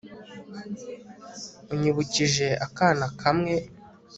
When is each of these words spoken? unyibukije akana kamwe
unyibukije 1.73 2.47
akana 2.65 3.05
kamwe 3.21 3.53